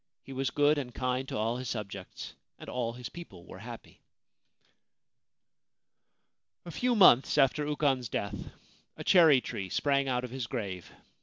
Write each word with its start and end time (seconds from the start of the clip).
He 0.23 0.33
was 0.33 0.49
good 0.49 0.79
and 0.79 0.95
kind 0.95 1.27
to 1.27 1.37
all 1.37 1.57
his 1.57 1.69
subjects, 1.69 2.33
and 2.57 2.67
all 2.67 2.93
his 2.93 3.07
people 3.07 3.45
were 3.45 3.59
happy. 3.59 4.01
A 6.65 6.71
few 6.71 6.95
months 6.95 7.37
after 7.37 7.67
Ukon's 7.67 8.09
death, 8.09 8.49
a 8.97 9.03
cherry 9.03 9.41
tree 9.41 9.69
sprang 9.69 10.07
out 10.07 10.23
of 10.23 10.31
his 10.31 10.47
grave. 10.47 10.91